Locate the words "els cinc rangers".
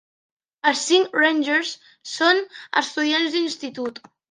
0.71-1.75